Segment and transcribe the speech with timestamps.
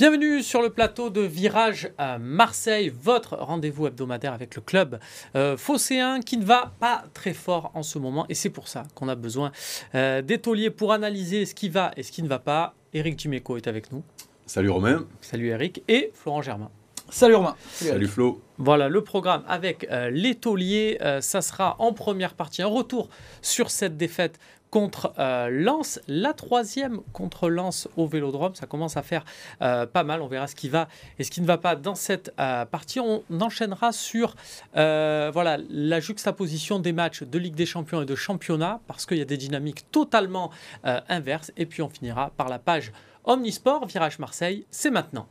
[0.00, 4.98] Bienvenue sur le plateau de Virage à Marseille, votre rendez-vous hebdomadaire avec le club
[5.36, 8.84] euh, phocéen qui ne va pas très fort en ce moment et c'est pour ça
[8.94, 9.52] qu'on a besoin
[9.94, 12.72] euh, d'étoliers pour analyser ce qui va et ce qui ne va pas.
[12.94, 14.02] Eric Dimeco est avec nous.
[14.46, 15.04] Salut Romain.
[15.20, 16.70] Salut Eric et Florent Germain.
[17.10, 17.56] Salut Romain.
[17.72, 18.40] Salut, Flo.
[18.56, 20.96] Voilà le programme avec euh, l'étolier.
[21.00, 23.08] Euh, ça sera en première partie un retour
[23.42, 24.38] sur cette défaite
[24.70, 28.54] contre euh, Lens, la troisième contre Lens au Vélodrome.
[28.54, 29.24] Ça commence à faire
[29.62, 30.22] euh, pas mal.
[30.22, 30.88] On verra ce qui va
[31.18, 33.00] et ce qui ne va pas dans cette euh, partie.
[33.00, 34.36] On enchaînera sur
[34.76, 39.18] euh, voilà la juxtaposition des matchs de Ligue des Champions et de championnat parce qu'il
[39.18, 40.50] y a des dynamiques totalement
[40.84, 41.52] inverses.
[41.56, 42.92] Et puis on finira par la page
[43.24, 44.66] Omnisport Virage Marseille.
[44.70, 45.26] C'est maintenant.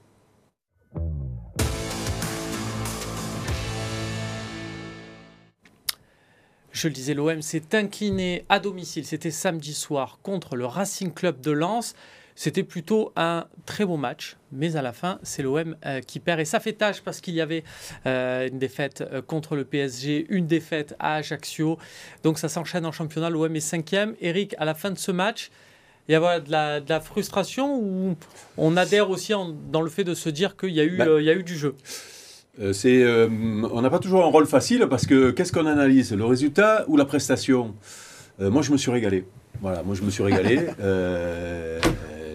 [6.72, 9.06] Je le disais, l'OM s'est incliné à domicile.
[9.06, 11.96] C'était samedi soir contre le Racing Club de Lens.
[12.36, 16.40] C'était plutôt un très bon match, mais à la fin, c'est l'OM euh, qui perd.
[16.40, 17.66] Et ça fait tâche parce qu'il y avait
[18.06, 21.78] euh, une défaite euh, contre le PSG, une défaite à Ajaccio.
[22.24, 23.30] Donc ça s'enchaîne en championnat.
[23.30, 24.16] L'OM est cinquième.
[24.22, 25.50] Eric, à la fin de ce match,
[26.08, 28.16] il y a de la, de la frustration ou
[28.58, 31.06] on adhère aussi en- dans le fait de se dire qu'il y, a eu, Bah.
[31.20, 31.76] il y a eu du jeu?
[32.74, 33.28] C'est, euh,
[33.72, 36.14] on n'a pas toujours un rôle facile parce que qu'est-ce qu'on analyse?
[36.14, 37.76] Le résultat ou la prestation?
[38.42, 39.26] Euh, Moi, je me suis régalé.
[39.62, 40.68] Voilà, moi, je me suis régalé.
[40.80, 41.80] Euh,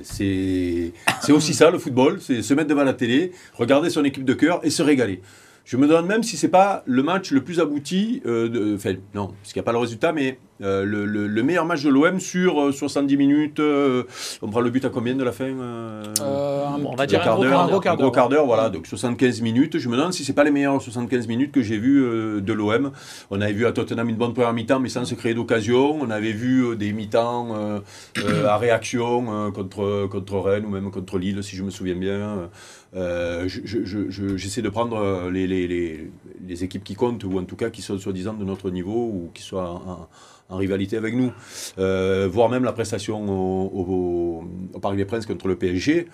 [0.03, 0.93] c'est,
[1.23, 2.19] c'est aussi ça, le football.
[2.21, 5.23] C'est se mettre devant la télé, regarder son équipe de cœur et se régaler.
[5.65, 8.93] Je me demande même si c'est pas le match le plus abouti, euh, de, enfin
[9.15, 11.83] non, parce qu'il n'y a pas le résultat, mais euh, le, le- le meilleur match
[11.83, 13.61] de l'OM sur euh, 70 minutes.
[13.61, 14.05] euh,
[14.43, 17.21] on prend le but à combien de la fin euh, Euh, Bon, on va dire
[17.21, 17.81] un quart gros d'heure, quart un gros d'heure.
[17.83, 18.13] quart d'heure.
[18.13, 19.79] quart d'heure, voilà, donc 75 minutes.
[19.79, 22.53] Je me demande si c'est pas les meilleures 75 minutes que j'ai vues euh, de
[22.53, 22.91] l'OM.
[23.31, 25.99] On avait vu à Tottenham une bonne première mi-temps, mais sans se créer d'occasion.
[26.01, 27.79] On avait vu euh, des mi-temps euh,
[28.25, 31.95] euh, à réaction euh, contre, contre Rennes ou même contre Lille, si je me souviens
[31.97, 32.49] bien.
[32.97, 36.11] Euh, je- je- je- je- J'essaie de prendre euh, les, les, les,
[36.47, 39.31] les équipes qui comptent, ou en tout cas qui sont soi-disant de notre niveau, ou
[39.35, 40.09] qui soient en,
[40.57, 41.33] rivalité avec nous.
[41.79, 44.45] Euh, voire même la prestation au,
[44.75, 46.07] au- Parc des Princes contre le PSG.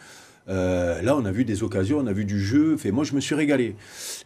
[0.48, 2.76] Euh, là, on a vu des occasions, on a vu du jeu.
[2.76, 3.74] Fait, moi, je me suis régalé.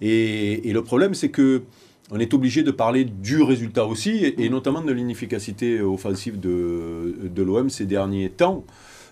[0.00, 1.62] Et, le problème, c'est que
[2.10, 7.42] on est obligé de parler du résultat aussi, et, notamment de l'inefficacité offensive de, de
[7.42, 8.65] l'OM ces derniers temps.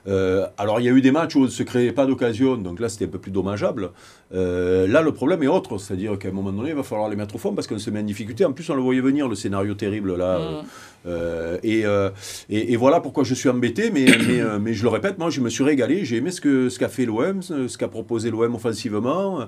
[0.09, 2.57] Euh, alors, il y a eu des matchs où on ne se créait pas d'occasion,
[2.57, 3.91] donc là, c'était un peu plus dommageable.
[4.35, 7.17] Euh, là, le problème est autre, c'est-à-dire qu'à un moment donné, il va falloir les
[7.17, 8.45] mettre au fond parce qu'on se met en difficulté.
[8.45, 10.39] En plus, on le voyait venir, le scénario terrible là.
[10.39, 10.65] Mm.
[11.05, 12.11] Euh, et, euh,
[12.49, 15.41] et, et voilà pourquoi je suis embêté, mais, mais, mais je le répète, moi je
[15.41, 18.55] me suis régalé, j'ai aimé ce qu'a ce qu'a fait l'OM, ce qu'a proposé l'OM
[18.55, 19.41] offensivement.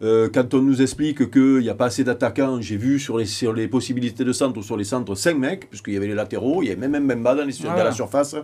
[0.00, 3.52] Quand on nous explique qu'il n'y a pas assez d'attaquants, j'ai vu sur les, sur
[3.52, 6.62] les possibilités de centre ou sur les centres 5 mecs, puisqu'il y avait les latéraux,
[6.62, 8.34] il y avait même Mbemba dans, les, sur- dans la surface.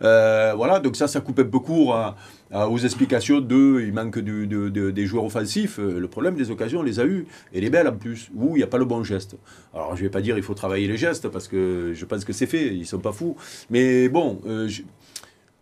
[0.00, 2.16] Voilà, donc ça, ça coupe un peu court à-
[2.52, 5.78] aux explications de il manque du- de- de- des joueurs offensifs.
[5.78, 8.50] Euh, Le problème des occasions, on les a eues, et les belles en plus, où
[8.56, 9.36] il n'y a pas le bon geste.
[9.74, 12.24] Alors je ne vais pas dire il faut travailler les gestes, parce que je pense
[12.24, 13.36] que c'est fait, ils ne sont pas fous.
[13.70, 14.82] Mais bon, euh, je-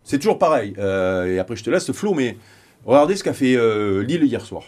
[0.03, 0.73] c'est toujours pareil.
[0.77, 2.37] Euh, et après, je te laisse, Flo, mais
[2.85, 4.63] regardez ce qu'a fait euh, Lille hier soir.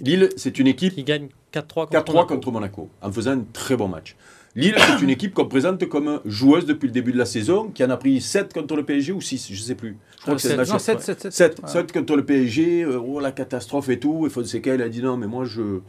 [0.00, 2.34] Lille, c'est une équipe qui gagne 4-3 contre 4-3 Monaco.
[2.34, 4.14] contre Monaco, en faisant un très bon match.
[4.56, 7.84] Lille, c'est une équipe qu'on présente comme joueuse depuis le début de la saison, qui
[7.84, 9.96] en a pris 7 contre le PSG ou 6, je ne sais plus.
[10.16, 10.56] Je crois Euh, que c'est sept.
[10.56, 11.32] le match Non, 7, 7, 7.
[11.32, 14.26] 7, 7 contre le PSG, euh, oh la catastrophe et tout.
[14.26, 15.80] Et Fonseca, il a dit non, mais moi je,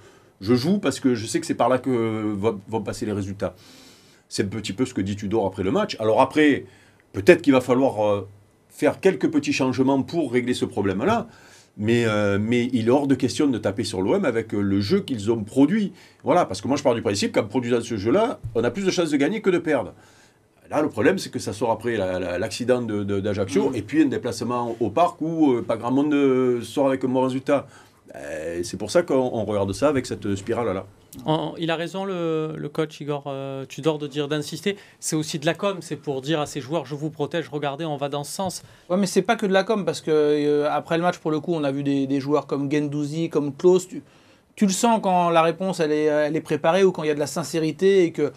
[0.41, 3.13] je joue parce que je sais que c'est par là que vont, vont passer les
[3.13, 3.55] résultats.
[4.27, 5.95] C'est un petit peu ce que dit Tudor après le match.
[5.99, 6.65] Alors après,
[7.13, 8.27] peut-être qu'il va falloir euh,
[8.69, 11.27] faire quelques petits changements pour régler ce problème-là.
[11.77, 14.81] Mais, euh, mais il est hors de question de taper sur l'OM avec euh, le
[14.81, 15.93] jeu qu'ils ont produit.
[16.23, 18.83] Voilà, parce que moi je pars du principe qu'en produisant ce jeu-là, on a plus
[18.85, 19.93] de chances de gagner que de perdre.
[20.69, 23.81] Là, le problème, c'est que ça sort après la- la- l'accident de- de- d'Ajaccio et
[23.81, 27.65] puis un déplacement au parc où euh, pas grand monde sort avec un bon résultat.
[28.15, 30.85] Euh, c'est pour ça qu'on on regarde ça avec cette spirale-là.
[31.57, 34.77] Il a raison, le, coach Igor euh, Tudor, de dire d'insister.
[34.99, 37.85] C'est aussi de la com, c'est pour dire à ses joueurs je vous protège, regardez,
[37.85, 38.63] on va dans ce sens.
[38.89, 41.31] Ouais, mais c'est pas que de la com, parce que euh, après le match, pour
[41.31, 43.87] le coup, on a vu des, joueurs comme Gendouzi, comme Klaus.
[43.87, 47.19] Tu, le sens quand la réponse elle est, préparée ou quand il y a de
[47.19, 48.33] la sincérité et que tu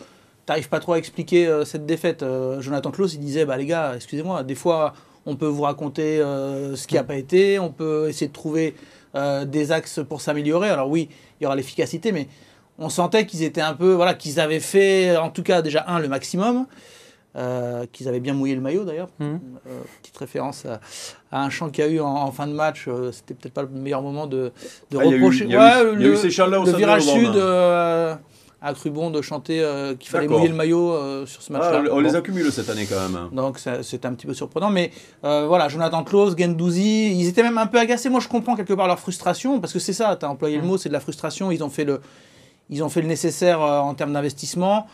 [0.48, 2.22] n'arrives pas trop à expliquer euh, cette défaite.
[2.22, 4.94] Euh, Jonathan Klaus, il disait bah les gars, excusez-moi, des fois
[5.26, 8.74] on peut vous raconter ce qui n'a pas été, on peut essayer de trouver
[9.14, 10.68] des axes pour s'améliorer.
[10.68, 11.08] Alors oui,
[11.38, 12.26] il y aura l'efficacité, mais
[12.82, 15.98] on sentait qu'ils étaient un peu, voilà, qu'ils avaient fait, en tout cas déjà un
[15.98, 16.66] le maximum,
[17.36, 19.08] euh, qu'ils avaient bien mouillé le maillot d'ailleurs.
[19.18, 19.40] Mhm.
[19.66, 19.70] Euh,
[20.02, 20.80] petite référence à,
[21.34, 22.84] à un chant qu'il y a eu en, en fin de match.
[22.88, 24.52] euh, C'était peut-être pas le meilleur moment de,
[24.90, 25.44] de Ah, il y a eu- reprocher.
[25.44, 26.78] il y a eu- Ouais, il y a eu le- ces chants-là au le stade
[26.80, 28.14] virage sud, euh,
[28.64, 31.58] a cru bon de chanter euh, qu'il fallait mouiller le maillot euh, sur ce Ah,
[31.58, 31.90] match-là.
[31.94, 33.16] on les accumule cette année quand même.
[33.16, 33.30] hein.
[33.32, 34.70] Donc c'est un petit peu surprenant.
[34.70, 34.90] Mais
[35.24, 38.08] euh, voilà, Jonathan Klaus, Gendouzi, ils étaient même un peu agacés.
[38.10, 40.62] Moi, je comprends quelque part leur frustration, parce que c'est ça, tu as employé le
[40.64, 41.50] mot, c'est de la frustration.
[41.50, 42.00] Ils ont fait le,
[42.70, 44.86] ils ont fait le nécessaire euh, en termes d'investissement.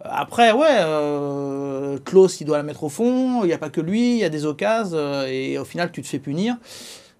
[0.00, 3.42] Après, ouais, euh, Klaus, il doit la mettre au fond.
[3.42, 4.96] Il n'y a pas que lui, il y a des occasions.
[4.96, 6.56] euh, et au final, tu te fais punir.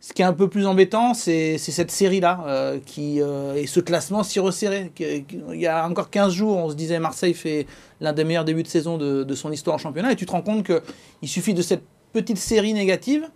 [0.01, 4.39] Ce qui est un peu plus embêtant, c'est cette série-là qui et ce classement si
[4.39, 4.93] resserré.
[5.01, 7.67] Il y a encore 15 jours, on se disait Marseille fait
[8.03, 10.33] l'un des meilleurs débuts de saison de, de son histoire en championnat, et tu te
[10.33, 13.31] rends compte qu'il suffit de cette petite série négative,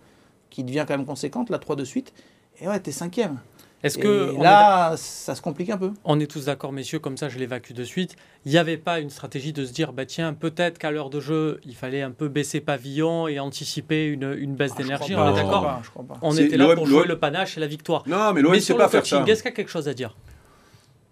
[0.51, 2.13] qui devient quand même conséquente, la 3 de suite,
[2.61, 3.39] et ouais, t'es cinquième.
[3.83, 5.91] Est-ce que on est là, ça se complique un peu.
[6.03, 8.15] On est tous d'accord, messieurs, comme ça je l'évacue de suite.
[8.45, 11.19] Il n'y avait pas une stratégie de se dire, bah tiens, peut-être qu'à l'heure de
[11.19, 15.15] jeu, il fallait un peu baisser pavillon et anticiper une, une baisse Ah, d'énergie.
[15.15, 15.81] On est d'accord.
[16.21, 18.03] On était là pour jouer le panache et la victoire.
[18.07, 19.23] Non, mais l'OM ne sait sur pas faire ça.
[19.25, 20.15] est-ce qu'il y a quelque chose à dire?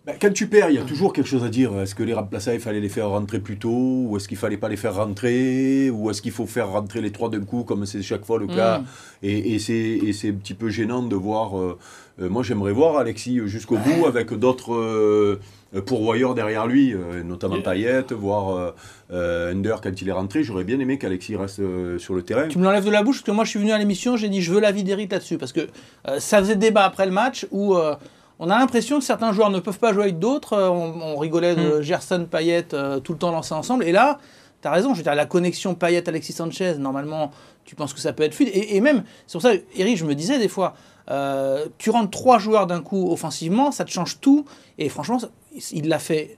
[0.07, 1.77] Ben, quand tu perds, il y a toujours quelque chose à dire.
[1.81, 4.56] Est-ce que les remplaçants, il fallait les faire rentrer plus tôt Ou est-ce qu'il fallait
[4.56, 7.86] pas les faire rentrer Ou est-ce qu'il faut faire rentrer les trois d'un coup, comme
[7.86, 8.86] c'est chaque fois le cas Mm.
[9.24, 11.59] Et, et c'est un petit peu gênant de voir.
[11.59, 11.77] euh,
[12.21, 15.39] euh, moi, j'aimerais voir Alexis jusqu'au bout avec d'autres euh,
[15.86, 18.71] pourvoyeurs derrière lui, euh, notamment Payet, voir euh,
[19.12, 20.42] euh, Under quand il est rentré.
[20.44, 22.48] J'aurais bien aimé qu'Alexis reste euh, sur le terrain.
[22.48, 24.30] Tu me l'enlèves de la bouche parce que moi je suis venu à l'émission, j'ai
[24.30, 25.68] dit je veux l'avis d'Eric là-dessus parce que
[26.07, 27.75] euh, ça faisait débat après le match où
[28.39, 30.54] on a l'impression que certains joueurs ne peuvent pas jouer avec d'autres.
[30.54, 33.84] Euh, on, on rigolait de Gerson, Payet euh, tout le temps lancés ensemble.
[33.84, 34.19] Et là
[34.62, 37.31] tu as raison, je veux dire la connexion Payet Alexis Sanchez normalement
[37.63, 38.50] tu penses que ça peut être fluide.
[38.54, 40.74] Et, et même c'est pour ça Eric je me disais des fois
[41.10, 44.45] euh, tu rentres trois joueurs d'un coup offensivement, ça te change tout.
[44.78, 45.19] Et franchement
[45.72, 46.38] il l'a fait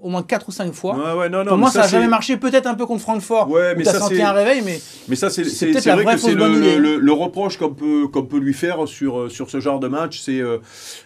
[0.00, 0.96] au moins quatre ou cinq fois.
[0.96, 2.36] Ouais, ouais, non, non, Pour moi, ça n'a jamais marché.
[2.36, 3.50] Peut-être un peu contre Francfort.
[3.50, 6.14] Ouais, où mais t'as ça, senti c'est- un réveil, mais Mais ça, c'est vrai vraie
[6.14, 9.50] que c'est le, le- le reproche qu'on peut, qu'on peut lui faire sur, euh, sur
[9.50, 10.20] ce genre de match.
[10.20, 10.40] C'est.
[10.40, 10.58] euh,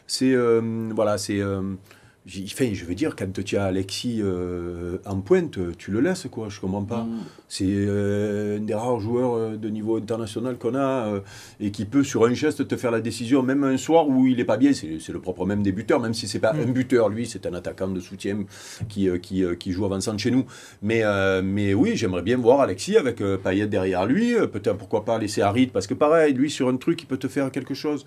[0.07, 0.61] c'est euh,
[0.95, 1.41] voilà, c'est.
[1.41, 1.63] euh,
[2.27, 6.47] je veux dire, quand tu as Alexis euh, en pointe, tu le laisses, quoi.
[6.49, 6.99] Je comprends pas.
[7.05, 7.19] Mm.
[7.55, 11.21] C'est euh, un des rares joueurs euh, de niveau international qu'on a euh,
[11.61, 14.39] et qui peut, sur un geste, te faire la décision, même un soir où il
[14.39, 14.73] n'est pas bien.
[14.73, 16.61] C'est le propre même des buteurs, même si c'est pas Mm.
[16.61, 18.45] un buteur, lui, c'est un attaquant de soutien
[18.89, 20.47] qui, euh, qui, qui joue avançant de chez nous.
[20.81, 21.03] Mais,
[21.43, 24.33] mais oui, j'aimerais bien voir Alexis avec Payet derrière lui.
[24.51, 27.29] Peut-être pourquoi pas laisser Harit, parce que pareil, lui, sur un truc, il peut te
[27.29, 28.07] faire quelque chose.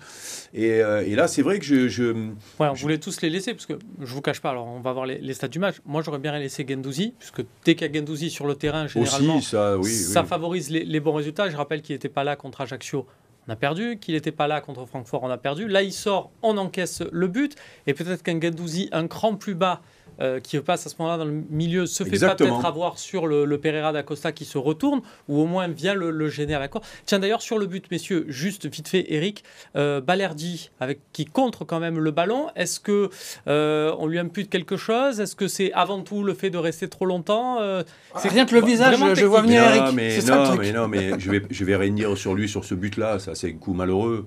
[0.54, 1.86] Et, et là, c'est vrai que je.
[1.86, 2.12] je-
[2.58, 4.92] Ouais, on voulait tous les laisser, parce que je vous cache pas, alors on va
[4.92, 5.76] voir les, les stats du match.
[5.86, 9.35] Moi, j'aurais bien laissé Gendouzi, puisque dès qu'il y a Gendouzi sur le terrain, généralement,
[9.35, 9.90] aussi, ça, oui.
[9.90, 10.26] ça oui.
[10.26, 11.48] favorise les, les bons résultats.
[11.48, 13.06] Je rappelle qu'il n'était pas là contre Ajaccio,
[13.46, 13.98] on a perdu.
[13.98, 15.68] Qu'il n'était pas là contre Francfort, on a perdu.
[15.68, 17.56] Là, il sort, on encaisse le but.
[17.86, 19.80] Et peut-être qu'un Gendouzi, un cran plus bas,
[20.20, 22.48] euh, qui passe à ce moment-là dans le milieu, se fait Exactement.
[22.50, 25.94] pas peut-être avoir sur le, le Pereira d'Acosta qui se retourne, ou au moins vient
[25.94, 26.82] le, le gêner à la cour.
[27.04, 29.44] Tiens, d'ailleurs, sur le but, messieurs, juste vite fait, Eric,
[29.76, 33.10] euh, Balerdi, avec, qui contre quand même le ballon, est-ce que
[33.46, 35.20] euh, on lui impute quelque chose?
[35.20, 37.82] Est-ce que c'est avant tout le fait de rester trop longtemps Euh,
[38.16, 39.94] c'est rien que le visage, vraiment je vois venir non, Eric.
[39.94, 41.76] mais ça non, mais non, mais je vais, je vais
[42.16, 43.18] sur lui, sur ce but-là.
[43.18, 44.26] Ça, c'est un coup malheureux.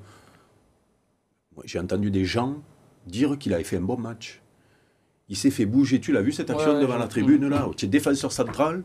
[1.65, 2.55] J'ai entendu des gens
[3.05, 4.41] dire qu'il avait fait un bon match.
[5.29, 5.99] Il s'est fait bouger.
[5.99, 8.83] Tu l'as vu cette action Ouais, devant la tribune là Tu es défenseur central,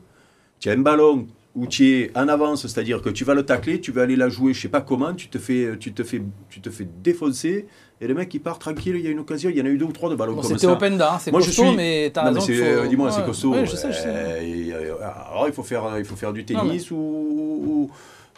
[0.61, 3.81] tu as un ballon où tu es en avance, c'est-à-dire que tu vas le tacler,
[3.81, 6.21] tu vas aller la jouer, je sais pas comment, tu te fais, tu te fais,
[6.51, 7.67] tu te fais défoncer
[8.01, 8.97] et le mec il part tranquille.
[8.97, 10.33] Il y a une occasion, il y en a eu deux ou trois de ballons
[10.35, 10.73] Bon, comme C'était ça.
[10.73, 12.41] open hein, c'est Moi, je costaud, suis- mais t'as raison.
[12.41, 13.27] qu'il faut- dis-moi, c'est Ouais.
[13.27, 13.53] costaud.
[13.55, 14.05] Oui, je sais, je sais.
[14.09, 14.95] Euh, euh,
[15.31, 17.91] alors, il faut faire, il faut faire du Non, tennis ou, ou,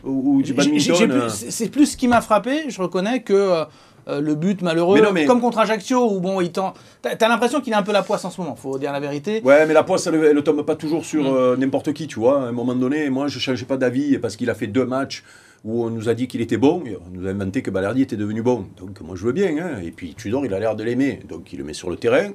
[0.04, 1.10] ou- ou du badminton.
[1.10, 1.28] euh.
[1.30, 3.64] C'est plus ce qui m'a frappé, je reconnais, que
[4.08, 6.74] euh, le but malheureux, Mais non, mais- comme contre Ajaccio, où bon, il tend.
[7.02, 9.42] T'as l'impression qu'il a un peu la poisse en ce moment, faut dire la vérité.
[9.44, 11.26] Ouais, mais la poisse, elle, ne tombe pas toujours sur Mm.
[11.36, 12.40] euh, n'importe qui, tu vois.
[12.42, 14.84] À un moment donné, moi, je ne changeais pas d'avis parce qu'il a fait deux
[14.86, 15.24] matchs
[15.64, 16.82] où on nous a dit qu'il était bon.
[16.86, 18.66] et on nous a inventé que Balerdi était devenu bon.
[18.78, 19.56] Donc, moi, je veux bien.
[19.58, 19.80] hein.
[19.84, 21.18] Et puis, Tudor, il a l'air de l'aimer.
[21.28, 22.30] Donc, il le met sur le terrain.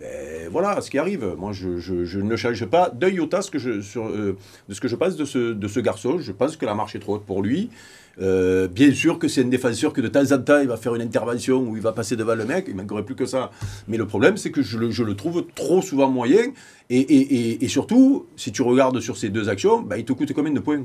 [0.00, 1.34] Ben, voilà ce qui arrive.
[1.38, 2.90] Moi, je, je- ne change pas
[3.50, 4.36] que je, sur, euh,
[4.68, 6.18] de ce que je pense de ce, de ce garçon.
[6.18, 7.70] Je pense que la marche est trop haute pour lui.
[8.20, 10.94] Euh, bien sûr que c'est un défenseur que de temps en temps, il va faire
[10.94, 12.66] une intervention où il va passer devant le mec.
[12.68, 13.50] Il manquerait plus que ça.
[13.88, 16.44] Mais le problème, c'est que je le, je le trouve trop souvent moyen.
[16.90, 20.52] Et, et surtout, si tu regardes sur ces deux actions, ben, il te coûte combien
[20.52, 20.84] de points?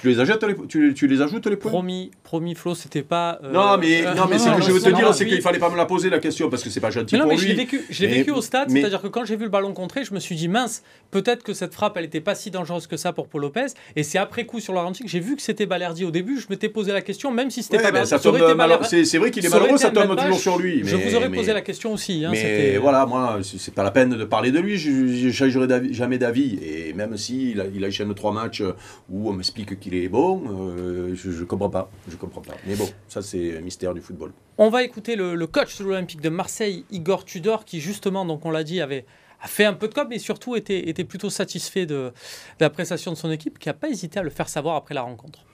[0.00, 3.02] Tu les, achètes, les- tu, les- tu les ajoutes les points Promis, promis Flo, c'était
[3.02, 3.38] pas.
[3.42, 5.40] euh, non, mais, euh, non, mais non, ce que je veux te dire, c'est qu'il
[5.40, 7.32] fallait pas me la poser la question parce que c'est pas gentil Mais non, pour
[7.34, 9.44] mais je l'ai vécu, je l'ai Mais- vécu au stade, c'est-à-dire que quand j'ai vu
[9.44, 12.34] le ballon contré, je me suis dit mince, peut-être que cette frappe, elle n'était pas
[12.34, 13.66] si dangereuse que ça pour Paul Lopez.
[13.96, 16.38] Et c'est après coup sur le ralenti que j'ai vu que c'était Balerdi au début.
[16.40, 19.44] Je m'étais posé la question, même si c'était Ouais, pas ben, ça C'est vrai qu'il
[19.44, 20.82] est malheureux, ça tombe toujours sur lui.
[20.84, 22.24] Je vous aurais posé la question aussi.
[22.24, 24.90] hein, mais voilà, moi, c'est pas la peine de parler de lui, je
[25.26, 26.58] ne changerai jamais d'avis.
[26.62, 28.62] Et même s'il a, il enchaîne trois matchs
[29.10, 31.90] où on m'explique qu'il est bon, euh, je ne comprends pas.
[32.08, 32.54] Je comprends pas.
[32.66, 34.32] Mais bon, ça c'est un mystère du football.
[34.56, 38.46] On va écouter le, le coach de l'Olympique de Marseille, Igor Tudor, qui justement, donc
[38.46, 39.04] on l'a dit, avait,
[39.44, 42.12] fait un peu de com, mais surtout était, était plutôt satisfait de, de
[42.60, 45.02] la prestation de son équipe, qui n'a pas hésité à le faire savoir après la
[45.02, 45.44] rencontre.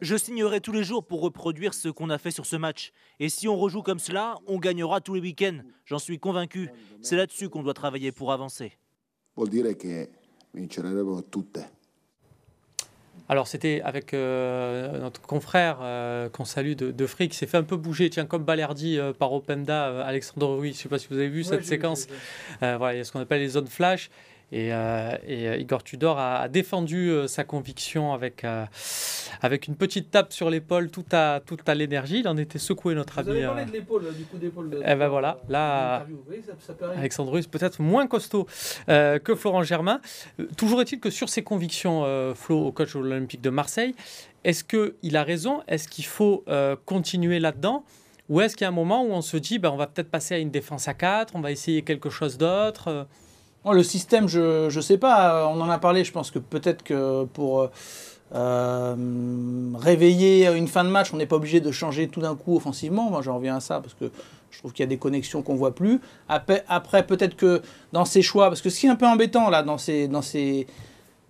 [0.00, 2.92] Je signerai tous les jours pour reproduire ce qu'on a fait sur ce match.
[3.18, 5.58] Et si on rejoue comme cela, on gagnera tous les week-ends.
[5.84, 6.68] J'en suis convaincu.
[7.00, 8.72] C'est là-dessus qu'on doit travailler pour avancer.
[13.28, 17.56] Alors c'était avec euh, notre confrère euh, qu'on salue de, de Frick, qui s'est fait
[17.56, 20.98] un peu bouger, tiens comme Balerdi euh, par Openda, Alexandre Ruiz, je ne sais pas
[20.98, 22.08] si vous avez vu cette séquence,
[22.60, 24.10] voilà, il y a ce qu'on appelle les zones flash,
[24.52, 28.44] et, euh, euh, Igor Tudor a, défendu euh, sa conviction avec,
[29.40, 32.20] avec une petite tape sur l'épaule tout à, tout à l'énergie.
[32.20, 33.38] Il en était secoué, notre Vous ami.
[33.40, 34.82] Vous avez parlé de l'épaule, du coup d'épaule.
[34.86, 36.06] Eh ben voilà, là,
[36.98, 38.46] Alexandre Ruiz peut-être moins costaud
[38.86, 40.00] que Florent Germain.
[40.58, 43.94] toujours est-il que sur ses convictions, Flo, au coach de l'Olympique de Marseille,
[44.44, 45.62] est-ce qu'il a raison?
[45.66, 46.44] Est-ce qu'il faut
[46.84, 47.84] continuer là-dedans?
[48.28, 50.10] Ou est-ce qu'il y a un moment où on se dit, ben, on va peut-être
[50.10, 53.06] passer à une défense à 4, on va essayer quelque chose d'autre
[53.70, 55.46] le système, je ne sais pas.
[55.48, 56.04] On en a parlé.
[56.04, 57.68] Je pense que peut-être que pour
[58.34, 58.94] euh,
[59.74, 63.10] réveiller une fin de match, on n'est pas obligé de changer tout d'un coup offensivement.
[63.10, 64.10] Moi, j'en reviens à ça parce que
[64.50, 66.00] je trouve qu'il y a des connexions qu'on voit plus.
[66.28, 69.50] Après, après peut-être que dans ces choix, parce que ce qui est un peu embêtant
[69.50, 70.22] là, dans ces, dans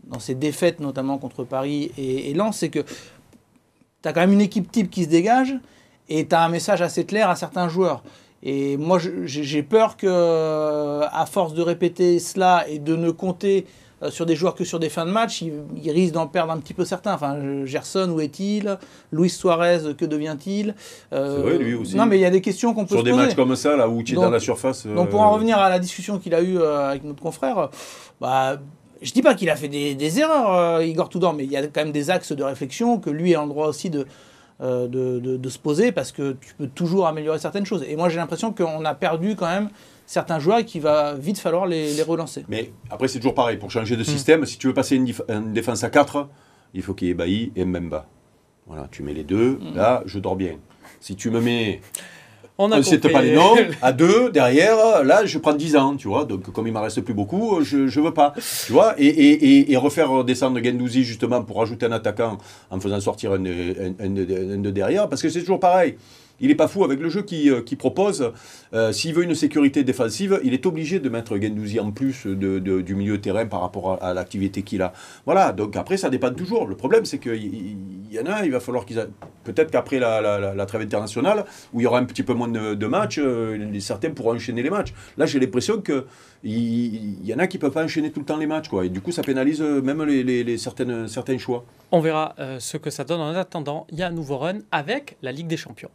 [0.05, 4.41] dans défaites, notamment contre Paris et, et Lens, c'est que tu as quand même une
[4.41, 5.55] équipe type qui se dégage
[6.09, 8.03] et tu as un message assez clair à certains joueurs.
[8.43, 13.67] Et moi, j'ai peur que, euh, à force de répéter cela et de ne compter
[14.03, 16.59] euh, sur des joueurs que sur des fins de match, il, risque d'en perdre un
[16.59, 17.15] petit peu certains.
[17.15, 18.79] Enfin, Gerson, où est-il?
[19.13, 20.75] Luis Suarez, que devient-il?
[21.13, 21.95] Euh, C'est vrai, lui aussi.
[21.95, 23.11] Non, mais il y a des questions qu'on peut se poser.
[23.11, 24.87] Sur des matchs comme ça, là où tu es dans la surface.
[24.87, 27.71] Donc, pour en revenir à la discussion qu'il a eue avec notre confrère,
[28.21, 28.57] bah,
[29.01, 31.63] je dis pas qu'il a fait des, des erreurs, Igor Tudor, mais il y a
[31.63, 34.05] quand même des axes de réflexion que lui a le droit aussi de,
[34.63, 37.85] euh, de, se poser parce que tu peux toujours améliorer certaines choses.
[37.89, 39.71] Et moi, j'ai l'impression qu'on a perdu quand même
[40.07, 42.45] certains joueurs et qu'il va vite falloir les, relancer.
[42.49, 43.57] Mais après, c'est toujours pareil.
[43.57, 46.29] Pour changer de système, si tu veux passer une, défense à 4,
[46.75, 48.07] il faut qu'il y ait Bailly et Mbemba.
[48.69, 49.59] Voilà, tu mets les deux.
[49.61, 49.75] Hmm.
[49.75, 50.57] Là, je dors bien.
[51.01, 51.81] Si tu me mets
[52.59, 53.57] on a ne pas les noms.
[53.83, 56.25] À deux, derrière, là, je prends 10 ans, tu vois.
[56.25, 58.35] Donc, comme il m'en reste plus beaucoup, je ne veux pas.
[58.67, 62.39] Tu vois et, refaire descendre Gendouzi, justement, pour ajouter un attaquant
[62.71, 65.09] en faisant sortir un de derrière.
[65.09, 65.97] Parce que c'est toujours pareil
[66.43, 68.33] il n'est pas fou avec le jeu qu'il euh, propose.
[68.75, 72.95] Euh, s'il veut une sécurité défensive, il est obligé de mettre Gendouzi en plus du
[72.95, 74.93] milieu de terrain par rapport à, l'activité qu'il a.
[75.25, 76.67] Voilà, donc après, ça dépend toujours.
[76.67, 77.77] Le problème, c'est qu'il
[78.11, 79.07] y, en a, il va falloir qu'ils.
[79.45, 83.19] Peut-être qu'après la, trêve internationale, où il y aura un petit peu moins de, matchs,
[83.19, 84.93] euh, certains pourront enchaîner les matchs.
[85.17, 86.07] Là, j'ai l'impression que
[86.45, 88.69] il, y en a qui ne peuvent pas enchaîner tout le temps les matchs.
[88.69, 88.87] Quoi.
[88.87, 91.65] Et du coup, ça pénalise même les, certaines, certains choix.
[91.91, 93.21] On verra ce que ça donne.
[93.21, 95.91] En attendant, il y a un nouveau run avec la Ligue des Champions.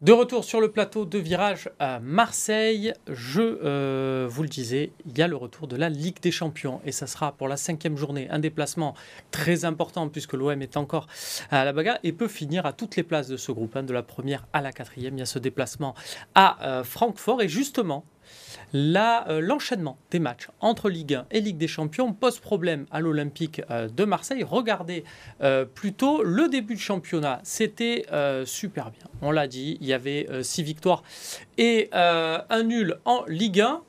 [0.00, 5.18] De retour sur le plateau de virage à Marseille, je euh, vous le disais, il
[5.18, 6.80] y a le retour de la Ligue des Champions.
[6.84, 8.28] Et ça sera pour la cinquième journée.
[8.30, 8.94] Un déplacement
[9.32, 11.08] très important puisque l'OM est encore
[11.50, 14.04] à la bagarre et peut finir à toutes les places de ce groupe, de la
[14.04, 15.16] première à la quatrième.
[15.16, 15.96] Il y a ce déplacement
[16.36, 17.42] à euh, Francfort.
[17.42, 18.04] Et justement,
[18.74, 23.62] euh, l'enchaînement des matchs entre Ligue 1 et Ligue des Champions pose problème à l'Olympique
[23.70, 24.42] euh, de Marseille.
[24.42, 25.04] Regardez
[25.42, 28.06] euh, plutôt le début de championnat, c'était
[28.44, 29.04] super bien.
[29.22, 31.02] On l'a dit, il y avait six victoires
[31.56, 33.82] et un nul en Ligue 1.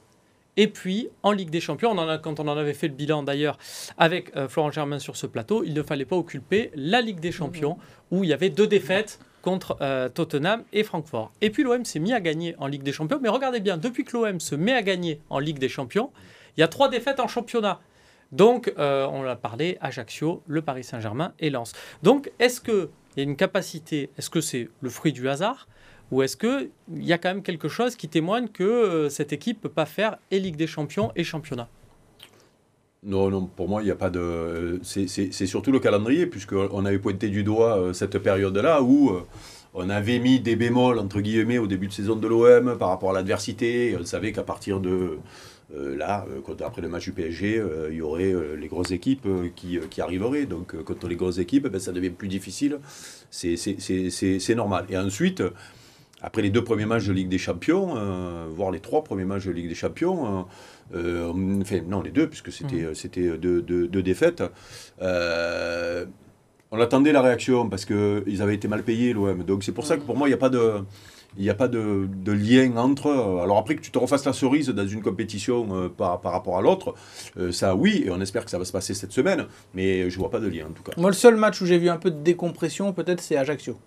[0.57, 3.57] Et puis, en Ligue des Champions, quand on en avait fait le bilan d'ailleurs
[3.97, 7.77] avec Florent Germain sur ce plateau, il ne fallait pas occulper la Ligue des Champions,
[8.11, 11.31] où il y avait deux défaites contre euh, Tottenham et Francfort.
[11.41, 13.19] Et puis l'OM s'est mis à gagner en Ligue des Champions.
[13.21, 16.11] Mais regardez bien, depuis que l'OM se met à gagner en Ligue des Champions,
[16.57, 17.79] il y a trois défaites en championnat.
[18.31, 21.73] Donc, euh, on l'a parlé, Ajaccio, le Paris Saint-Germain et Lens.
[22.03, 25.67] Donc, est-ce qu'il y a une capacité, est-ce que c'est le fruit du hasard
[26.11, 29.57] ou est-ce qu'il y a quand même quelque chose qui témoigne que euh, cette équipe
[29.57, 31.69] ne peut pas faire et Ligue des Champions et championnat?
[33.03, 34.79] Non, non, pour moi, il n'y a pas de.
[34.83, 39.21] C'est surtout le calendrier, puisqu'on avait pointé du doigt euh, cette période-là où euh,
[39.73, 43.11] on avait mis des bémols, entre guillemets, au début de saison de l'OM par rapport
[43.11, 43.95] à l'adversité.
[43.97, 45.17] On savait qu'à partir de
[45.73, 46.25] euh, là,
[46.65, 50.45] après le match du PSG, il y aurait les grosses équipes qui, qui, arriveraient.
[50.45, 52.79] Donc, contre les grosses équipes, ben, ça devient plus difficile.
[53.31, 54.87] C'est normal.
[54.89, 55.41] Et ensuite
[56.21, 57.95] après les deux premiers matchs de Ligue des Champions,
[58.49, 60.45] voire les trois premiers matchs de Ligue des Champions,
[60.93, 62.95] euh, enfin, non, les deux, puisque c'était mmh.
[62.95, 64.43] c'était deux, deux, défaites.
[65.01, 66.05] Euh,
[66.71, 69.43] on attendait la réaction parce qu'ils avaient été mal payés, l'OM.
[69.43, 70.81] Donc c'est pour ça que pour moi, il n'y a pas de.
[71.37, 73.09] il n'y a pas de, de, lien entre.
[73.43, 76.57] Alors après que tu te refasses la cerise dans une compétition euh, par, par, rapport
[76.57, 76.95] à l'autre,
[77.37, 80.15] euh, ça oui, et on espère que ça va se passer cette semaine, mais je
[80.15, 80.93] ne vois pas de lien en tout cas.
[80.97, 83.77] Moi, le seul match où j'ai vu un peu de décompression, peut-être, c'est Ajaccio.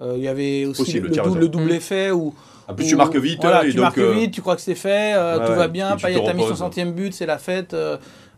[0.00, 2.34] Euh, il y avait aussi le, le, double effet où.
[2.68, 3.40] En plus, tu marques vite.
[3.40, 5.14] Voilà, tu marques vite, tu crois que c'est fait,
[5.46, 5.96] tout va bien.
[5.96, 7.74] Payet a mis son centième but, c'est la fête.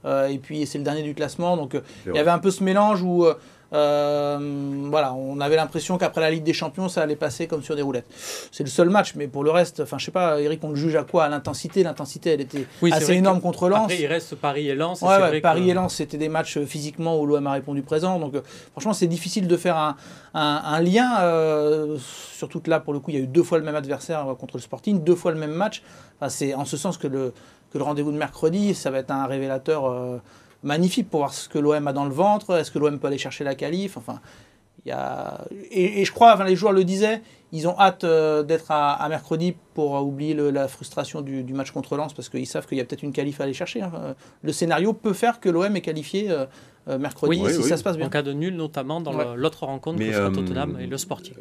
[0.05, 1.57] et puis, c'est le dernier du classement.
[1.57, 1.77] Donc,
[2.07, 3.27] il y avait un peu ce mélange où
[3.73, 7.77] euh, voilà, on avait l'impression qu'après la Ligue des Champions, ça allait passer comme sur
[7.77, 8.07] des roulettes.
[8.51, 10.77] C'est le seul match, mais pour le reste, enfin, je sais pas, Eric, on le
[10.77, 11.25] juge à quoi?
[11.25, 11.83] À l'intensité?
[11.83, 13.85] L'intensité, elle était assez énorme contre Lens.
[13.85, 15.01] Après, il reste Paris et Lens.
[15.43, 18.19] Paris et Lens, c'était des matchs euh, physiquement où l'OM a répondu présent.
[18.19, 19.97] Donc, euh, franchement, c'est difficile de faire un,
[20.35, 21.99] un, lien.
[22.33, 24.35] surtout que là, pour le coup, il y a eu deux fois le même adversaire
[24.39, 25.83] contre le Sporting, deux fois le même match.
[26.19, 27.33] Enfin, c'est en ce sens que le,
[27.73, 30.21] que le rendez-vous de mercredi, ça va être un révélateur
[30.63, 32.57] magnifique pour voir ce que l'OM a dans le ventre.
[32.57, 34.21] Est-ce que l'OM peut aller chercher la qualif Enfin,
[34.85, 35.45] il y a...
[35.71, 39.55] et, je crois, enfin, les joueurs le disaient, ils ont hâte euh, d'être à, mercredi
[39.75, 43.03] pour oublier la frustration du, match contre Lens parce qu'ils savent qu'il y a peut-être
[43.03, 43.83] une qualif à aller chercher.
[43.83, 44.15] Hein.
[44.43, 46.47] Le scénario peut faire que l'OM est qualifié euh,
[46.89, 48.07] euh, mercredi si ça se passe bien.
[48.07, 51.35] En cas de nul, notamment dans l'autre rencontre que sera Tottenham et le Sporting.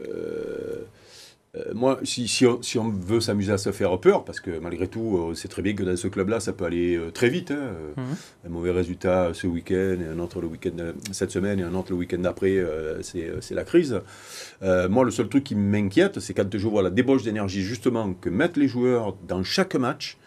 [1.55, 4.99] Euh, moi, si, si, on, veut s'amuser à se faire peur, parce que malgré tout,
[5.19, 7.49] on sait très bien que dans ce club-là, ça peut aller euh, très vite.
[7.49, 7.71] Hein.
[7.97, 8.03] Mhm.
[8.45, 11.73] Un mauvais résultat ce week-end, et un autre le week-end euh, cette semaine, et un
[11.73, 12.63] autre le week-end d'après,
[13.01, 13.99] c'est la crise.
[14.61, 18.29] moi, le seul truc qui m'inquiète, c'est quand je vois la débauche d'énergie, justement, que
[18.29, 20.17] mettent les joueurs dans chaque match.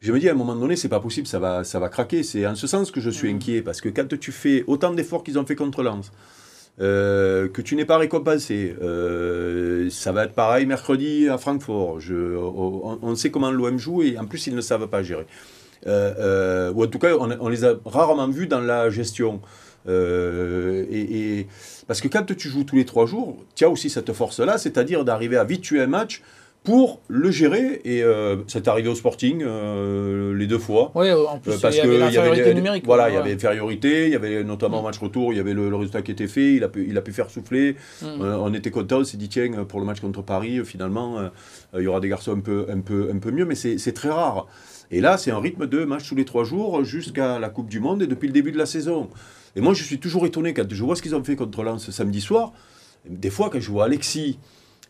[0.00, 2.22] Je me dis à un moment donné, c'est pas possible, ça va, ça va craquer.
[2.22, 3.36] C'est en ce sens que je suis mhm.
[3.36, 6.12] inquiet, parce que quand tu fais autant d'efforts qu'ils ont fait contre Lens,
[6.80, 8.76] euh, que tu n'es pas récompensé.
[8.80, 11.98] Euh, ça va être pareil mercredi à Francfort.
[12.10, 15.26] On, sait comment l'OM joue et en plus ils ne savent pas gérer.
[15.86, 19.40] Euh, ou en tout cas, on, les a rarement vus dans la gestion.
[19.88, 21.46] Et,
[21.86, 25.04] parce que quand tu joues tous les trois jours, tu as aussi cette force-là, c'est-à-dire
[25.04, 26.22] d'arriver à vite tuer un match
[26.68, 27.80] pour le gérer.
[27.86, 30.92] Et euh, c'est arrivé au Sporting euh, les deux fois.
[30.94, 32.84] Oui, en plus, euh, parce il y avait l'infériorité numérique.
[32.84, 34.84] Voilà, il y avait l'infériorité, il y avait notamment mm.
[34.84, 37.00] match retour, il y avait le, résultat qui était fait, il a pu, il a
[37.00, 37.76] pu faire souffler.
[38.02, 38.20] Mm.
[38.20, 41.30] on était content, on s'est dit, tiens, pour le match contre Paris, finalement,
[41.74, 44.10] il y aura des garçons un peu, un peu, un peu mieux, mais c'est très
[44.10, 44.46] rare.
[44.90, 47.80] Et là, c'est un rythme de match tous les trois jours jusqu'à la Coupe du
[47.80, 49.08] Monde et depuis le début de la saison.
[49.56, 51.90] Et moi, je suis toujours étonné quand je vois ce qu'ils ont fait contre Lens
[51.90, 52.52] samedi soir.
[53.08, 54.38] Des fois, quand je vois Alexis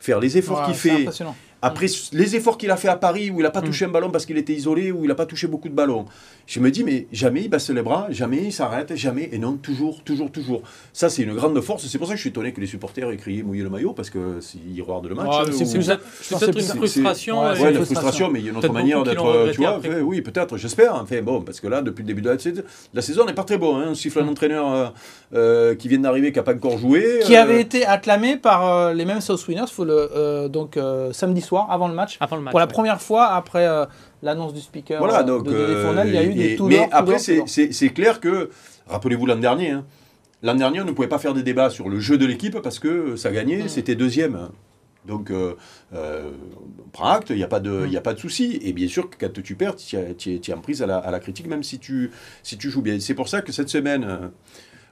[0.00, 1.06] faire les efforts qu'il fait,
[1.62, 3.64] après les efforts qu'il a fait à Paris, où il n'a pas mm.
[3.64, 6.06] touché un ballon parce qu'il était isolé, où il n'a pas touché beaucoup de ballons,
[6.46, 9.56] je me dis, mais jamais il baisse les bras, jamais il s'arrête, jamais, et non,
[9.56, 10.62] toujours, toujours, toujours.
[10.92, 11.86] Ça, c'est une grande force.
[11.86, 13.92] C'est pour ça que je suis étonné que les supporters aient crié mouiller le maillot,
[13.92, 15.50] parce qu'ils regardent le match.
[15.52, 17.42] c'est peut-être une frustration.
[17.42, 19.50] Oui, une frustration, mais il y a une autre manière d'être.
[19.52, 20.94] Tu vois, oui, peut-être, j'espère.
[20.94, 22.30] Enfin, bon, parce que là, depuis le début de
[22.94, 23.76] la, saison, n'est pas très bon.
[23.76, 23.88] Hein.
[23.90, 24.28] On siffle un mm.
[24.28, 24.86] entraîneur euh,
[25.34, 27.20] euh, qui vient d'arriver, qui n'a pas encore joué.
[27.24, 30.78] Qui avait euh, été acclamé par les mêmes South Winners, faut le, donc
[31.12, 32.18] samedi soir, avant le match.
[32.50, 33.86] Pour la première fois après euh,
[34.22, 37.18] l'annonce du speaker voilà, donc, de, euh, il y a eu des tout Mais après,
[37.18, 38.50] c'est clair que,
[38.86, 39.84] rappelez-vous l'an dernier, hein,
[40.42, 42.78] l'an dernier, on ne pouvait pas faire des débats sur le jeu de l'équipe parce
[42.78, 43.68] que ça gagnait, mm.
[43.68, 44.48] c'était deuxième.
[45.06, 45.54] Donc, euh,
[45.92, 47.96] on prend acte, il n'y a pas de, mm.
[47.96, 48.58] a pas de souci.
[48.62, 51.46] Et bien sûr, quand tu perds, tu es, en prise à la, à la, critique,
[51.46, 52.10] même si tu,
[52.42, 53.00] si tu joues bien.
[53.00, 54.30] C'est pour ça que cette semaine,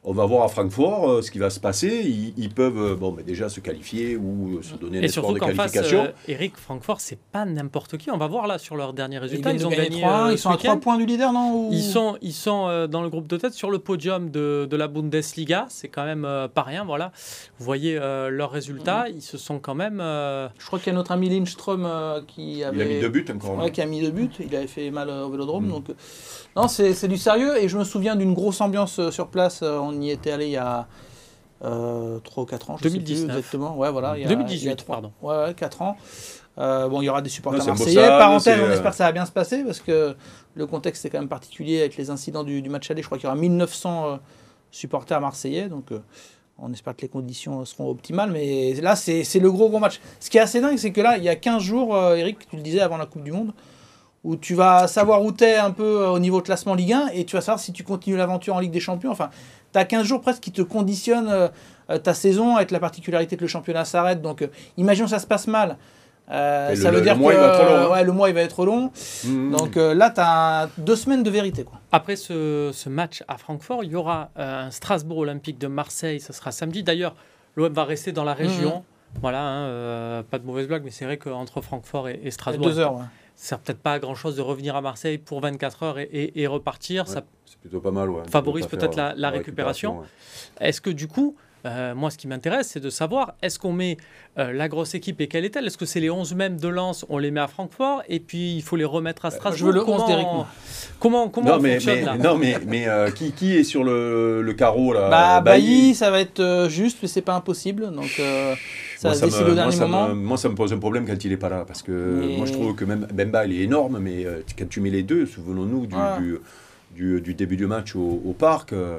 [0.08, 2.32] on va voir à Francfort euh, ce qui va se passer.
[2.36, 5.40] Ils, peuvent euh, bon, mais déjà se qualifier ou euh, se donner un espoir de
[5.40, 6.04] qualification.
[6.04, 8.12] Face, Eric, Francfort, c'est pas n'importe qui.
[8.12, 9.52] On va voir là sur leurs derniers résultats.
[9.52, 10.04] Ils, ont gagné.
[10.30, 13.26] ils sont à 3 points du leader, non Ils sont, ils sont dans le groupe
[13.26, 15.66] de tête sur le podium de, de la Bundesliga.
[15.70, 16.22] C'est quand même
[16.54, 16.84] pas rien.
[16.84, 17.10] Voilà.
[17.58, 19.06] Vous voyez leurs résultats.
[19.08, 19.14] Mm.
[19.16, 19.98] Ils se sont quand même.
[19.98, 21.88] Je crois qu'il y a notre ami Lindström
[22.28, 22.76] qui avait.
[22.76, 23.58] Il a mis deux buts encore.
[23.58, 24.30] Ouais, qui a mis deux buts.
[24.38, 25.66] Il avait fait mal au vélodrome.
[25.66, 25.70] Mm.
[25.70, 25.84] Donc,
[26.54, 27.60] non, c'est du sérieux.
[27.60, 29.62] Et je me souviens d'une grosse ambiance sur place.
[29.62, 30.86] On y était allé il y a
[31.64, 33.18] euh, 3 ou 4 ans, je 2019.
[33.18, 33.76] sais plus exactement.
[33.76, 35.12] Ouais, voilà, il y a, 2018, pardon.
[35.22, 35.96] Ouais, 4 ans.
[36.58, 38.06] Euh, bon, il y aura des supporters marseillais.
[38.06, 40.16] Parenthèse, on espère que ça va bien se passer parce que
[40.54, 43.02] le contexte est quand même particulier avec les incidents du, match aller.
[43.02, 44.16] Je crois qu'il y aura 1900 euh,
[44.70, 45.68] supporters marseillais.
[45.68, 46.00] Donc, euh,
[46.58, 48.30] on espère que les conditions seront optimales.
[48.30, 50.00] Mais là, c'est le gros, gros match.
[50.18, 52.56] Ce qui est assez dingue, c'est que là, il y a 15 jours, Eric, tu
[52.56, 53.52] le disais avant la Coupe du Monde,
[54.24, 57.08] où tu vas savoir où tu es un peu au niveau de classement Ligue 1
[57.08, 59.10] et tu vas savoir si tu continues l'aventure en Ligue des Champions.
[59.10, 59.28] Enfin,
[59.76, 61.48] tu as 15 jours presque qui te conditionnent euh,
[61.90, 64.22] euh, ta saison avec la particularité que le championnat s'arrête.
[64.22, 65.76] Donc, euh, imaginons ça se passe mal.
[66.28, 67.90] ça le, veut dire que hein.
[67.90, 68.90] ouais, le mois il va être long.
[69.24, 69.56] Mmh.
[69.56, 71.64] Donc là, tu as deux semaines de vérité.
[71.64, 71.78] Quoi.
[71.92, 76.20] Après ce, ce, match à Francfort, il y aura un Strasbourg Olympique de Marseille.
[76.20, 76.82] Ça sera samedi.
[76.82, 77.14] D'ailleurs,
[77.54, 78.78] l'OM va rester dans la région.
[78.78, 79.18] Mmh.
[79.20, 82.96] Voilà, hein, pas de mauvaise blague, mais c'est vrai qu'entre Francfort et, Strasbourg, deux heures,
[82.96, 83.04] ouais
[83.36, 87.06] sert peut-être pas à grand chose de revenir à Marseille pour 24 heures et, repartir.
[87.06, 90.02] ça c'est plutôt pas mal, Favorise peut-être la, récupération.
[90.60, 93.98] Est-ce que du coup, moi, ce qui m'intéresse, c'est de savoir est-ce qu'on met
[94.36, 95.66] la grosse équipe et quelle est-elle?
[95.66, 98.56] Est-ce que c'est les 11 mêmes de Lens, on les met à Francfort et puis
[98.56, 99.58] il faut les remettre à Strasbourg?
[99.58, 100.26] Je veux le 11 d'Eric
[100.98, 102.16] Comment, comment non, on mais, fonctionne mais, là?
[102.16, 105.08] Non, mais, mais qui, qui, est sur le, le carreau là?
[105.08, 107.92] Bah, Bailly, ça va être juste, mais c'est pas impossible.
[107.92, 108.20] Donc.
[108.96, 110.06] Ça moi, ça me, au dernier moi, moment.
[110.06, 111.64] Ça me, moi, ça me pose un problème quand il n'est pas là.
[111.66, 112.36] Parce que mais...
[112.36, 115.02] moi, je trouve que même Bemba, il est énorme, mais euh, quand tu mets les
[115.02, 116.18] deux, souvenons-nous du, ah.
[116.18, 116.38] du,
[116.94, 118.72] du, du, début du match au, au parc.
[118.72, 118.98] Euh,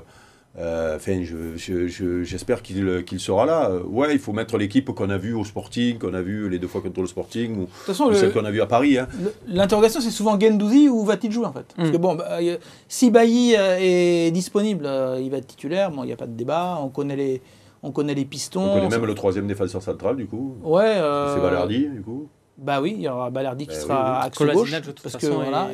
[0.60, 3.72] Enfin, j'espère je, qu'il sera là.
[3.86, 6.68] Ouais, il faut mettre l'équipe qu'on a vue au Sporting, qu'on a vu les deux
[6.68, 8.98] fois contre le Sporting, ou, ou celle qu'on a vue à Paris.
[8.98, 9.08] Hein.
[9.48, 11.68] L'interrogation, c'est souvent Gendouzi ou va-t-il jouer en fait?
[11.76, 12.40] Parce que bon, bah,
[12.88, 14.90] si Bailly est disponible,
[15.22, 15.92] il va être titulaire.
[15.92, 16.80] Bon, il n'y a pas de débat.
[16.82, 17.42] On connaît les,
[17.84, 18.64] on connaît les pistons.
[18.64, 20.58] On connaît même le troisième défenseur central, du coup.
[20.64, 20.84] Ouais.
[20.86, 21.36] Euh...
[21.36, 22.28] C'est Balardi, du coup.
[22.58, 24.72] Bah oui, il y aura Balardi qui bah, sera oui, axe gauche.
[24.72, 25.70] De toute parce façon, que voilà.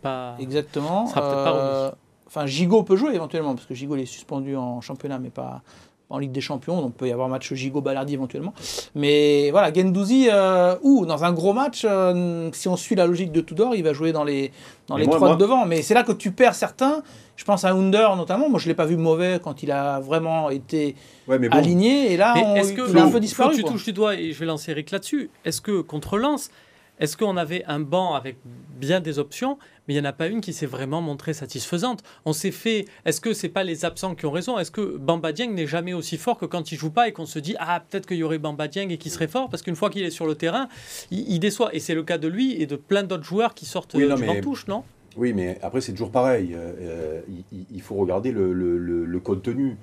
[0.00, 0.36] Pas...
[0.38, 1.06] Exactement.
[1.06, 1.90] Sera peut-être pas euh...
[2.26, 5.62] Enfin, Gigot peut jouer éventuellement parce que Gigot est suspendu en championnat, mais pas
[6.10, 8.52] en Ligue des Champions, donc il peut y avoir un match Gigot-Balardi éventuellement.
[8.94, 13.32] Mais voilà, Gendouzi, euh, ou dans un gros match, euh, si on suit la logique
[13.32, 14.52] de Tudor, il va jouer dans les,
[14.86, 15.36] dans les moi, trois moi...
[15.36, 15.66] de devant.
[15.66, 17.02] Mais c'est là que tu perds certains.
[17.36, 18.48] Je pense à Under notamment.
[18.48, 20.94] Moi, je ne l'ai pas vu mauvais quand il a vraiment été
[21.26, 21.48] ouais, bon.
[21.50, 22.12] aligné.
[22.12, 23.56] Et là, on, est-ce que, il a un peu disparu.
[23.56, 25.30] Tu touches du doigt et je vais lancer Eric là-dessus.
[25.44, 26.50] Est-ce que contre Lens,
[27.00, 28.36] est-ce qu'on avait un banc avec
[28.78, 32.02] bien des options, mais il n'y en a pas une qui s'est vraiment montrée satisfaisante?
[32.24, 32.86] On s'est fait.
[33.04, 34.58] Est-ce que c'est pas les absents qui ont raison?
[34.58, 37.26] Est-ce que Bamba Dieng n'est jamais aussi fort que quand il joue pas et qu'on
[37.26, 39.48] se dit ah peut-être qu'il y aurait Bamba Dieng et qui serait fort?
[39.48, 40.68] Parce qu'une fois qu'il est sur le terrain,
[41.10, 43.66] il, il déçoit et c'est le cas de lui et de plein d'autres joueurs qui
[43.66, 44.26] sortent oui, non, du mais...
[44.28, 44.84] banc touche, non?
[45.16, 46.54] oui, mais après, c'est toujours pareil.
[46.54, 47.20] Euh,
[47.52, 49.76] il, il, faut regarder le, le, le, le contenu.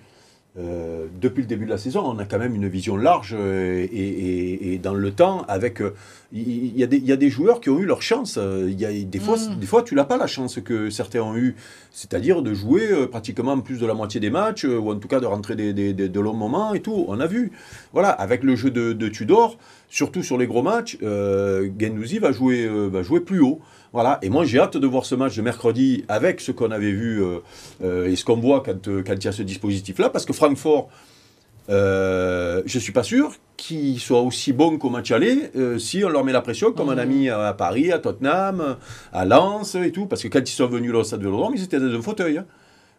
[0.59, 3.83] Euh, depuis le début de la saison, on a quand même une vision large et,
[3.85, 5.93] et, et dans le temps, avec euh,
[6.33, 8.37] il, y a des, il y a des joueurs qui ont eu leur chance.
[8.37, 9.59] Il y a, des, fois, mm.
[9.59, 11.55] des fois, tu n'as pas la chance que certains ont eu,
[11.91, 15.21] c'est-à-dire de jouer euh, pratiquement plus de la moitié des matchs, ou en tout cas
[15.21, 17.05] de rentrer des, des, des, de longs moments et tout.
[17.07, 17.53] On a vu.
[17.93, 19.57] Voilà, avec le jeu de, de Tudor,
[19.89, 23.59] surtout sur les gros matchs, euh, Gendouzi va jouer, euh, va jouer plus haut.
[23.93, 26.93] Voilà, et moi j'ai hâte de voir ce match de mercredi avec ce qu'on avait
[26.93, 27.39] vu euh,
[27.83, 30.89] euh, et ce qu'on voit quand, quand il y a ce dispositif-là, parce que Francfort,
[31.69, 36.03] euh, je ne suis pas sûr qu'ils soient aussi bons qu'au match aller euh, si
[36.03, 38.77] on leur met la pression comme on a mis à Paris, à Tottenham,
[39.13, 41.79] à Lens et tout, parce que quand ils sont venus au stade Vélodrome, ils étaient
[41.79, 42.39] dans un fauteuil.
[42.39, 42.45] Hein.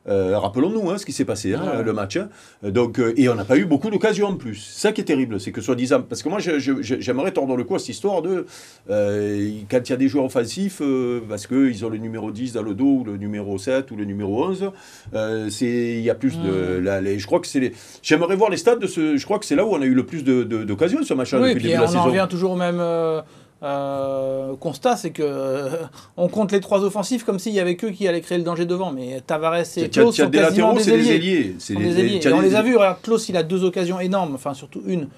[0.09, 1.83] Euh, Rappelons-nous hein, ce qui s'est passé, hein, ouais.
[1.85, 2.19] le match.
[2.63, 4.57] Donc, euh, et on n'a pas eu beaucoup d'occasions en plus.
[4.57, 6.03] Ça qui est terrible, c'est que soi-disant.
[6.03, 8.47] Parce que moi, j'aimerais tordre le cou à cette histoire de.
[8.91, 10.83] Euh, quand il y a des joueurs offensifs,
[11.29, 14.05] parce qu'ils ont le numéro 10 dans le dos, ou le numéro 7 ou le
[14.05, 14.71] numéro 11,
[15.15, 16.47] euh, il y a plus Hmm.
[16.47, 16.99] de.
[17.01, 17.73] Les, je crois que c'est les.
[18.03, 19.17] J'aimerais voir les stats de ce.
[19.17, 21.15] Je crois que c'est là où on a eu le plus d'occasions, de, de, ce
[21.15, 22.05] match-là, oui, depuis et le début puis de la on en saison.
[22.05, 22.81] revient toujours au même.
[23.63, 25.69] Euh, constat, c'est que euh,
[26.17, 28.67] on compte les trois offensifs comme s'il y avait que qui allaient créer le danger
[28.67, 28.91] devant.
[28.91, 31.03] Mais Tavares et Klaus sont des quasiment des ailiers.
[31.05, 31.57] Des ailiers.
[31.61, 32.27] Sont des ailiers.
[32.27, 32.77] Et on les a vus.
[32.77, 34.35] Regarde, Klaus, il a deux occasions énormes.
[34.35, 35.09] Enfin, surtout une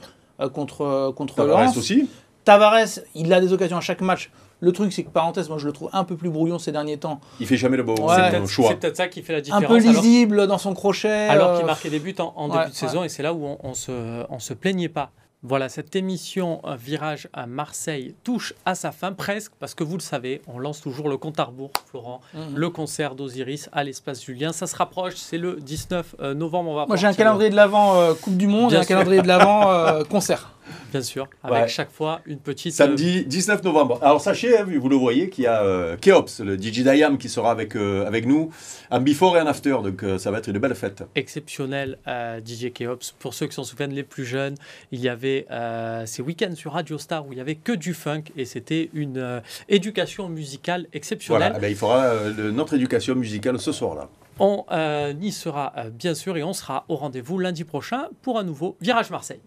[0.41, 1.77] euh, contre contre Tavares Lens.
[1.77, 2.09] aussi.
[2.45, 4.31] Tavares, il a des occasions à chaque match.
[4.61, 6.97] Le truc, c'est que parenthèse, moi je le trouve un peu plus brouillon ces derniers
[6.99, 7.21] temps.
[7.41, 8.31] Il fait jamais le bon Ouais.
[8.31, 8.69] C'est choix.
[8.71, 9.65] peut-être peut ça qui fait la différence.
[9.65, 11.29] Un peu lisible alors, dans son crochet.
[11.29, 13.45] Alors qu'il marquait des buts en, en ouais, début de saison et c'est là où
[13.45, 13.91] on, on, se,
[14.31, 15.11] on se plaignait pas.
[15.47, 19.97] Voilà, cette émission euh, Virage à Marseille touche à sa fin presque, parce que vous
[19.99, 22.55] le savez, on lance toujours le compte à rebours, Florent, Mhm.
[22.57, 24.53] le concert d'Osiris à l'espace Julien.
[24.53, 26.71] Ça se rapproche, c'est le 19 euh, novembre.
[26.71, 28.85] On va Moi j'ai un calendrier de l'avant euh, Coupe du Monde Bien et un
[28.85, 28.89] sûr.
[28.89, 30.51] calendrier de l'avant euh, concert.
[30.93, 31.69] Bien sûr, avec Ouais.
[31.69, 32.73] chaque fois une petite.
[32.73, 33.99] euh, Samedi 19 novembre.
[34.03, 37.29] Alors sachez, hein, vous le voyez, qu'il y a euh, Keops, le DJ Dayam, qui
[37.29, 38.51] sera avec, euh, avec nous,
[38.91, 39.77] un before et un after.
[39.83, 41.03] Donc euh, ça va être une belle fête.
[41.15, 43.13] exceptionnel euh, DJ Keops.
[43.19, 44.55] Pour ceux qui s'en souviennent, les plus jeunes,
[44.93, 47.93] il y avait euh, ces week-ends sur Radio Star où il y avait que du
[47.95, 51.53] funk et c'était une euh, éducation musicale exceptionnelle.
[51.53, 54.09] Voilà, Eh ben, il fera euh, le- notre éducation musicale ce soir-là.
[54.41, 58.39] On euh, y sera euh, bien sûr et on sera au rendez-vous lundi prochain pour
[58.39, 59.41] un nouveau Virage Marseille.